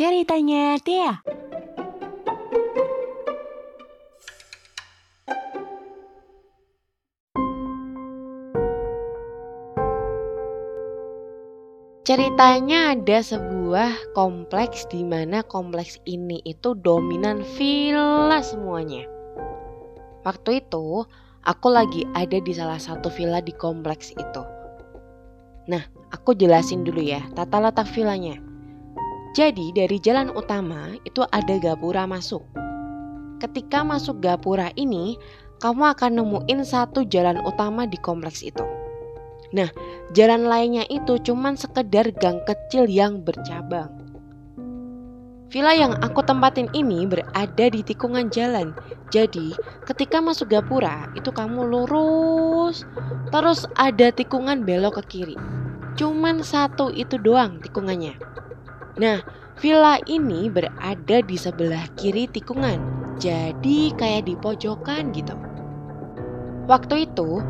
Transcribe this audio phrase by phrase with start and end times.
[0.00, 1.20] Ceritanya Tia.
[12.08, 19.04] Ceritanya ada sebuah kompleks di mana kompleks ini itu dominan villa semuanya.
[20.24, 21.04] Waktu itu,
[21.44, 24.42] aku lagi ada di salah satu villa di kompleks itu.
[25.68, 28.48] Nah, aku jelasin dulu ya tata letak villanya.
[29.30, 32.42] Jadi dari jalan utama itu ada gapura masuk.
[33.38, 35.14] Ketika masuk gapura ini,
[35.62, 38.66] kamu akan nemuin satu jalan utama di kompleks itu.
[39.54, 39.70] Nah,
[40.14, 43.90] jalan lainnya itu cuman sekedar gang kecil yang bercabang.
[45.50, 48.70] Villa yang aku tempatin ini berada di tikungan jalan.
[49.10, 49.50] Jadi,
[49.82, 52.86] ketika masuk gapura, itu kamu lurus,
[53.34, 55.38] terus ada tikungan belok ke kiri.
[55.98, 58.14] Cuman satu itu doang tikungannya.
[58.98, 59.22] Nah,
[59.60, 62.80] villa ini berada di sebelah kiri tikungan.
[63.20, 65.36] Jadi kayak di pojokan gitu.
[66.66, 67.44] Waktu itu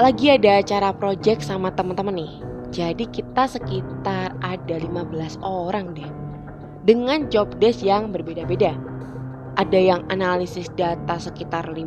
[0.00, 2.34] lagi ada acara project sama teman-teman nih.
[2.74, 6.10] Jadi kita sekitar ada 15 orang deh.
[6.82, 8.74] Dengan job desk yang berbeda-beda.
[9.54, 11.78] Ada yang analisis data sekitar 5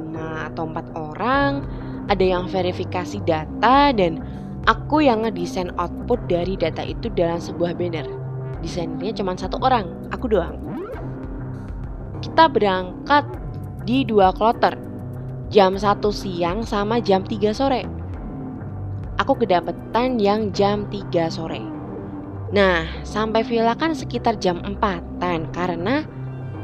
[0.48, 1.68] atau 4 orang,
[2.08, 4.24] ada yang verifikasi data dan
[4.72, 8.08] aku yang ngedesain output dari data itu dalam sebuah banner.
[8.64, 10.58] Desainnya cuma satu orang, aku doang.
[12.22, 13.26] Kita berangkat
[13.86, 14.74] di dua kloter,
[15.54, 17.98] jam 1 siang sama jam 3 sore
[19.18, 21.62] aku kedapetan yang jam 3 sore.
[22.54, 26.08] Nah, sampai villa kan sekitar jam 4-an karena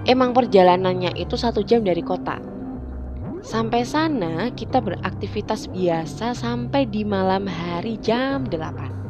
[0.07, 2.39] emang perjalanannya itu satu jam dari kota.
[3.43, 9.02] Sampai sana kita beraktivitas biasa sampai di malam hari jam 8.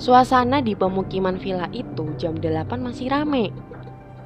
[0.00, 3.52] Suasana di pemukiman villa itu jam 8 masih rame.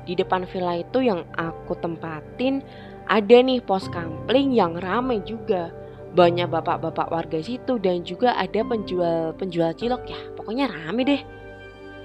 [0.06, 2.62] Di depan villa itu yang aku tempatin
[3.11, 5.75] ada nih pos kampling yang rame juga
[6.14, 10.20] banyak bapak-bapak warga situ dan juga ada penjual-penjual cilok ya.
[10.39, 11.23] Pokoknya rame deh.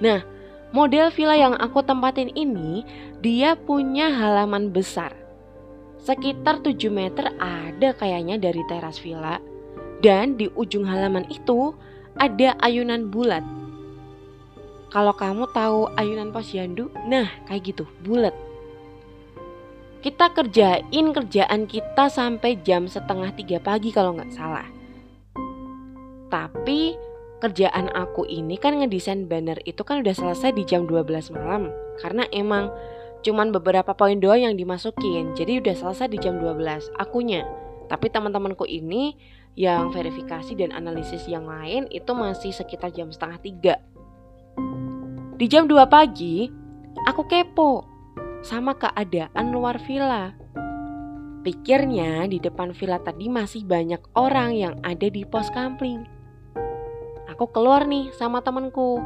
[0.02, 0.18] Nah,
[0.74, 2.82] model villa yang aku tempatin ini
[3.22, 5.14] dia punya halaman besar.
[6.02, 9.38] Sekitar 7 meter ada kayaknya dari teras villa.
[10.02, 11.70] Dan di ujung halaman itu
[12.16, 13.44] ada ayunan bulat.
[14.90, 18.34] Kalau kamu tahu ayunan posyandu, nah kayak gitu, bulat
[20.00, 24.64] kita kerjain kerjaan kita sampai jam setengah tiga pagi kalau nggak salah.
[26.32, 26.96] Tapi
[27.40, 31.72] kerjaan aku ini kan ngedesain banner itu kan udah selesai di jam 12 malam
[32.04, 32.68] karena emang
[33.24, 37.48] cuman beberapa poin doang yang dimasukin jadi udah selesai di jam 12 akunya
[37.88, 39.16] tapi teman-temanku ini
[39.58, 43.74] yang verifikasi dan analisis yang lain itu masih sekitar jam setengah tiga
[45.40, 46.52] di jam 2 pagi
[47.08, 47.88] aku kepo
[48.44, 50.36] sama keadaan luar villa.
[51.40, 56.04] Pikirnya di depan villa tadi masih banyak orang yang ada di pos kampling.
[57.32, 59.00] Aku keluar nih sama temenku.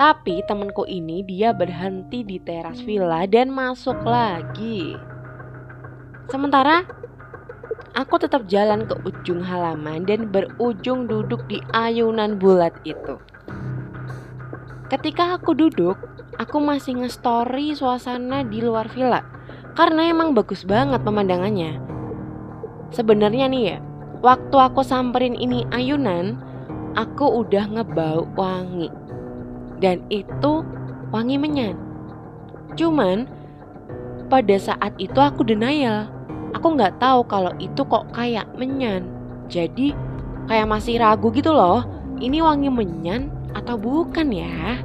[0.00, 4.96] Tapi temenku ini dia berhenti di teras villa dan masuk lagi.
[6.32, 6.88] Sementara
[7.92, 13.18] aku tetap jalan ke ujung halaman dan berujung duduk di ayunan bulat itu.
[14.92, 15.96] Ketika aku duduk,
[16.36, 19.24] aku masih nge-story suasana di luar villa
[19.72, 21.80] karena emang bagus banget pemandangannya.
[22.92, 23.78] Sebenarnya nih ya,
[24.20, 26.36] waktu aku samperin ini ayunan,
[26.92, 28.92] aku udah ngebau wangi.
[29.80, 30.60] Dan itu
[31.08, 31.76] wangi menyan.
[32.76, 33.24] Cuman
[34.28, 36.08] pada saat itu aku denial.
[36.52, 39.08] Aku nggak tahu kalau itu kok kayak menyan.
[39.48, 39.96] Jadi
[40.46, 41.84] kayak masih ragu gitu loh.
[42.22, 44.80] Ini wangi menyan atau bukan ya?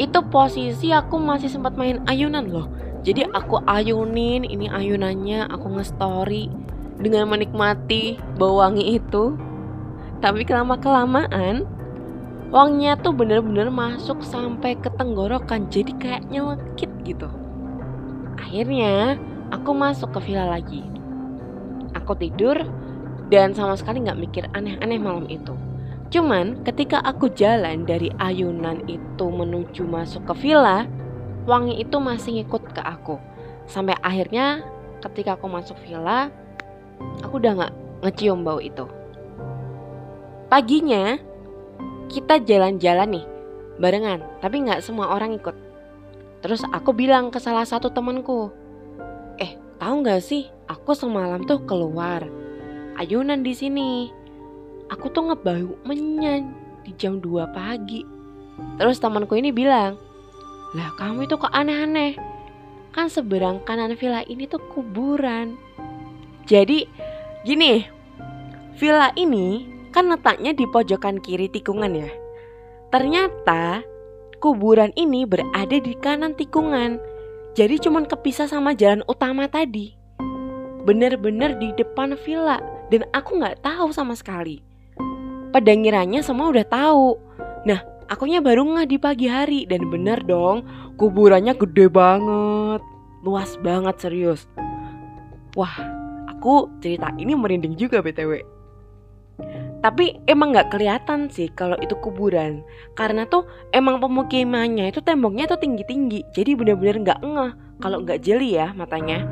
[0.00, 2.66] itu posisi aku masih sempat main ayunan loh
[3.04, 6.48] jadi aku ayunin ini ayunannya aku nge-story
[6.96, 9.36] dengan menikmati bau wangi itu
[10.24, 11.68] tapi kelama kelamaan
[12.48, 17.28] wanginya tuh bener-bener masuk sampai ke tenggorokan jadi kayak nyelekit gitu
[18.40, 19.20] akhirnya
[19.52, 20.80] aku masuk ke villa lagi
[21.92, 22.56] aku tidur
[23.28, 25.52] dan sama sekali nggak mikir aneh-aneh malam itu
[26.12, 30.84] Cuman ketika aku jalan dari ayunan itu menuju masuk ke villa,
[31.48, 33.16] wangi itu masih ngikut ke aku.
[33.64, 34.60] Sampai akhirnya
[35.00, 36.28] ketika aku masuk villa,
[37.24, 38.84] aku udah gak ngecium bau itu.
[40.52, 41.16] Paginya
[42.12, 43.24] kita jalan-jalan nih
[43.80, 45.56] barengan, tapi gak semua orang ikut.
[46.44, 48.52] Terus aku bilang ke salah satu temanku,
[49.82, 52.22] tahu gak sih, aku semalam tuh keluar.
[52.94, 54.14] Ayunan di sini.
[54.86, 56.54] Aku tuh ngebau menyan
[56.86, 58.06] di jam 2 pagi.
[58.78, 59.98] Terus temanku ini bilang,
[60.78, 62.14] Lah kamu itu kok aneh-aneh?
[62.94, 65.58] Kan seberang kanan villa ini tuh kuburan.
[66.46, 66.86] Jadi
[67.42, 67.82] gini
[68.78, 72.10] Villa ini kan letaknya di pojokan kiri tikungan ya.
[72.94, 73.82] Ternyata
[74.38, 77.11] kuburan ini berada di kanan tikungan
[77.52, 79.92] Jadi cuman kepisah sama jalan utama tadi.
[80.88, 82.58] Bener-bener di depan villa.
[82.88, 84.64] Dan aku nggak tahu sama sekali.
[85.52, 87.20] Pada ngiranya semua udah tahu.
[87.68, 89.60] Nah akunya baru nggak di pagi hari.
[89.68, 90.64] Dan bener dong
[90.96, 92.80] kuburannya gede banget.
[93.20, 94.48] Luas banget serius.
[95.52, 95.76] Wah
[96.28, 98.51] aku cerita ini merinding juga btw
[99.82, 102.62] tapi emang nggak kelihatan sih kalau itu kuburan.
[102.94, 107.52] Karena tuh emang pemukimannya itu temboknya tuh tinggi tinggi jadi bener-bener nggak ngeh
[107.82, 109.26] kalau nggak jeli ya matanya.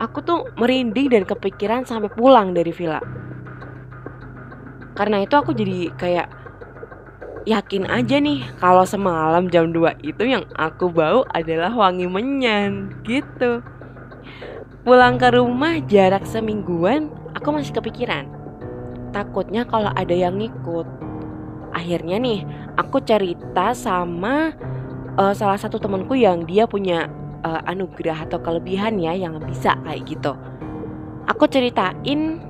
[0.00, 2.98] Aku tuh merinding dan kepikiran sampai pulang dari villa.
[4.96, 6.28] Karena itu aku jadi kayak
[7.44, 13.60] yakin aja nih kalau semalam jam 2 itu yang aku bau adalah wangi menyan gitu.
[14.80, 18.43] Pulang ke rumah jarak semingguan aku masih kepikiran
[19.14, 20.84] takutnya kalau ada yang ngikut.
[21.70, 22.42] Akhirnya nih,
[22.74, 24.50] aku cerita sama
[25.14, 27.06] uh, salah satu temanku yang dia punya
[27.46, 30.34] uh, anugerah atau kelebihan ya yang bisa kayak gitu.
[31.30, 32.42] Aku ceritain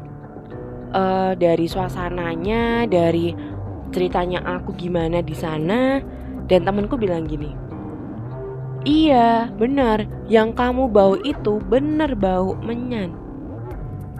[0.96, 3.36] uh, dari suasananya, dari
[3.92, 6.00] ceritanya aku gimana di sana,
[6.48, 7.54] dan temanku bilang gini.
[8.84, 10.04] Iya, benar.
[10.28, 13.16] Yang kamu bau itu benar bau menyan.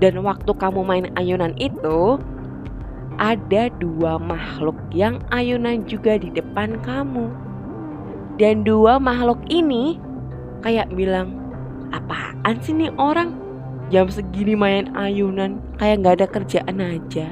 [0.00, 2.17] Dan waktu kamu main ayunan itu,
[3.19, 7.31] ada dua makhluk yang ayunan juga di depan kamu.
[8.34, 9.99] Dan dua makhluk ini
[10.66, 11.38] kayak bilang,
[11.94, 13.38] apaan sih nih orang?
[13.93, 17.31] Jam segini main ayunan, kayak nggak ada kerjaan aja.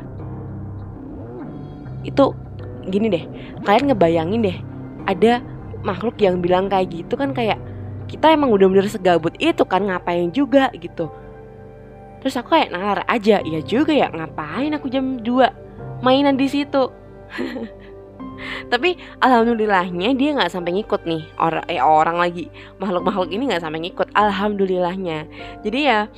[2.06, 2.36] Itu
[2.86, 3.24] gini deh,
[3.66, 4.58] kalian ngebayangin deh,
[5.08, 5.42] ada
[5.82, 7.58] makhluk yang bilang kayak gitu kan kayak
[8.06, 11.10] kita emang udah bener segabut itu kan ngapain juga gitu.
[12.22, 15.71] Terus aku kayak nalar aja, iya juga ya ngapain aku jam 2
[16.02, 16.90] mainan di situ.
[18.72, 21.22] Tapi alhamdulillahnya dia nggak sampai ngikut nih.
[21.38, 22.50] Orang eh orang lagi
[22.82, 24.10] makhluk makhluk ini nggak sampai ngikut.
[24.12, 25.30] Alhamdulillahnya.
[25.62, 26.10] Jadi ya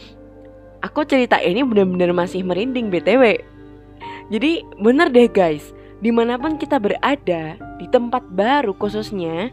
[0.84, 3.40] aku cerita ini benar-benar masih merinding btw
[4.28, 5.72] jadi bener deh guys
[6.04, 9.48] di mana pun kita berada di tempat baru khususnya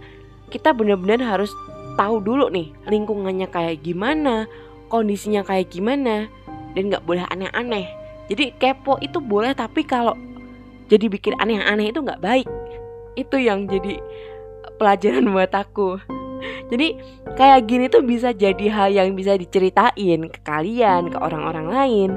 [0.52, 1.48] kita benar-benar harus
[1.96, 4.52] tahu dulu nih lingkungannya kayak gimana
[4.92, 6.28] kondisinya kayak gimana
[6.76, 7.88] dan nggak boleh aneh-aneh
[8.28, 10.14] jadi kepo itu boleh tapi kalau
[10.92, 12.48] jadi bikin aneh-aneh itu nggak baik.
[13.16, 13.96] Itu yang jadi
[14.76, 16.04] pelajaran buat aku.
[16.68, 17.00] Jadi
[17.40, 22.10] kayak gini tuh bisa jadi hal yang bisa diceritain ke kalian, ke orang-orang lain.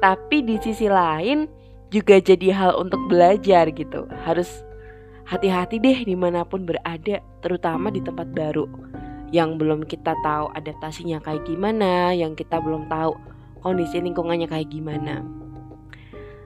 [0.00, 1.44] Tapi di sisi lain
[1.92, 4.08] juga jadi hal untuk belajar gitu.
[4.24, 4.48] Harus
[5.28, 8.64] hati-hati deh di mana pun berada, terutama di tempat baru
[9.34, 13.35] yang belum kita tahu adaptasinya kayak gimana, yang kita belum tahu
[13.66, 15.26] kondisi lingkungannya kayak gimana.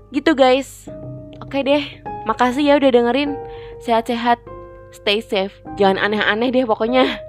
[0.08, 0.88] Gitu guys.
[1.44, 1.84] Oke deh,
[2.25, 3.37] makasih ya udah dengerin.
[3.84, 4.40] Sehat-sehat,
[4.96, 5.52] stay safe.
[5.76, 7.20] Jangan aneh-aneh deh pokoknya.